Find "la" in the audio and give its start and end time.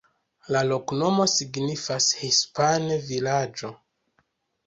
0.53-0.61